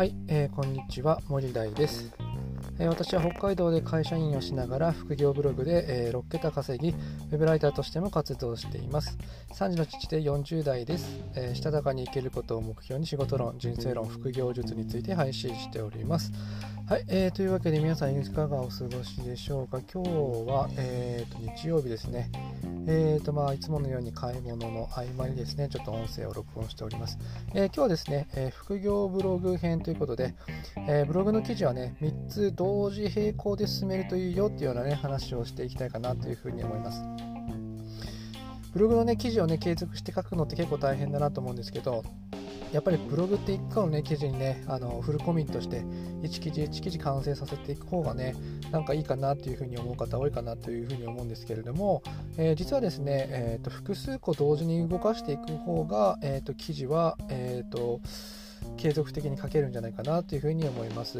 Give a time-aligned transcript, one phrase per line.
[0.00, 0.14] はい、
[0.56, 2.10] こんにちは森大です、
[2.78, 9.18] えー、私は北海道で会社員をしながら副業ブログで、えー、6桁稼ぎウェブライターとしても活動しています。
[9.52, 16.32] 3時の父で40代です、えー、したたかに生きることを目標に仕事論人生論副業術について配信しております。
[16.90, 19.78] はい、えー、というわけで皆さんいかがお過ごしでしょうか？
[19.94, 20.10] 今日
[20.50, 22.32] は、えーと、日曜日ですね
[22.88, 27.16] えーとまあ、いつものように買い物の合間にですね、ちょっと音声を録音しております。
[27.54, 30.34] えー、今日はですね、えー、副業ブログ編ということで、
[30.88, 37.04] えー、ブログの記事はね、3つ同時並行で進めるといいよっていうようなね、話をしていきたいかなというふうに思います。
[38.72, 42.02] ブログのね、記事をね、継続して書くのって結構大変だなと思うんですけど、
[42.72, 45.80] やっぱりブログって1個のね、記事にね、あのフルコミットして、
[46.22, 48.34] 1記事1記事完成させていく方がね、
[48.70, 52.02] なんかいいかなというふうに思う方多いかなというふうに思うんですけれども、
[52.36, 58.00] えー、実はですね、えーと、複数個同時に動かしていく方が、えーと、記事は、えーと、
[58.76, 61.18] 継続的に書けるんじゃないかなというふうに思います。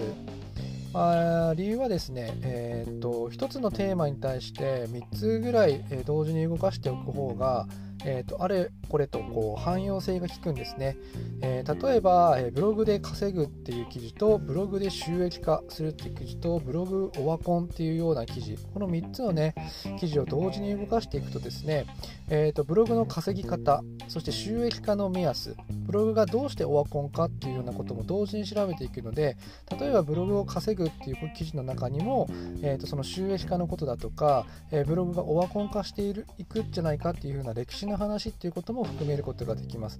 [0.93, 7.67] まあ、理由はですね、えーと、1つのテーマに対して3つぐらい同時に動かしておく方が、
[8.05, 10.97] えーと、あれこれとこう汎用性が効くんですね、
[11.43, 18.57] えー、例えば、えー、ブログで稼ぐっていう記事とブログで収益化するっていう記事とブログオワコンっていうような記事。
[18.73, 19.55] この3つのね
[19.99, 21.87] 記事を同時に動かしていくとですね、
[22.29, 29.37] えーと、ブログの稼ぎ方そして収益化の目安ブログがどうしてオワコンかっていうようなことも同時に調べていくので
[29.79, 32.29] 例えばブログを稼ぐっていう記事の中にも、
[32.63, 39.99] えーと、その収益化のことだとか、えー、ブログがオワコン化しているいくんじゃないかっていうような歴史の話っていうことも含めることができます。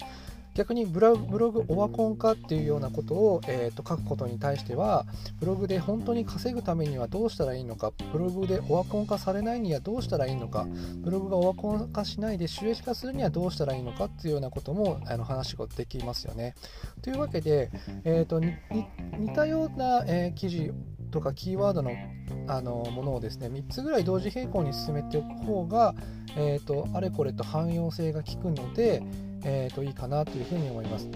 [0.55, 5.07] 逆にブログオワコン化っていうようなことを、えー、と書くことに対しては
[5.39, 16.55] ブログで本当に稼ぐためにはどうしたらいいのかブログでオワコン化されないにはどうしたらいいのかブログがオワコン化しないで収益化するにはどうしたらいいのかっていうようなこともあの話ができますよね。
[17.03, 17.71] というわけで、
[18.05, 18.55] えーと、似
[19.35, 20.73] たような、えー、記事
[21.11, 21.93] とかキーワードの
[22.47, 25.95] あのものをですね3つぐらい同時並行に進めておく方が、
[26.37, 29.03] えーと、あれこれと汎用性が効くので、
[29.45, 31.09] えーといいかなというふうに思います。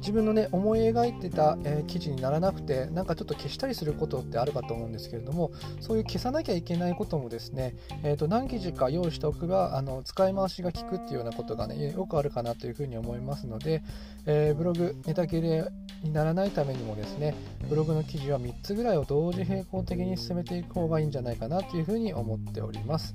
[0.00, 13.82] 自分のね思い描いてた、えー、記事にならなくてなんかちょっと消したりすることってあるかと思うんですけれどもそういう消さなきゃいけないこともですね、えー、と何記事か用意しておけばあの使い回しが効くっていうようなことがねよくあるかなというふうに思いますので、
[14.26, 15.64] えー、ブログネタ切れ
[16.02, 17.34] にならないためにもですね
[17.68, 23.14] ブログの記事は3つぐらいを同時並行的に進めていく方がいいんじゃないかなというふうに思っております。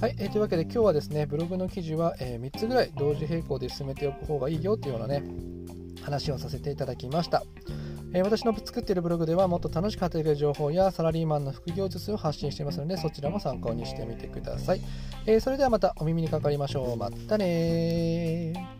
[0.00, 5.22] はい、えー、というわけで今日はですねブログの記事は、えー、3つぐらい同時並行で進めておく方がいいよというようなね
[6.06, 7.42] 話をさせていただきました。
[8.14, 14.80] え、私の作っているブログではもっと楽しく働ける情報やサラリーマンの副業術を発信していますのでそちらも参考にしてみてください。
[15.26, 16.96] え、それではまたお耳にかかりましょう。
[16.96, 18.75] またね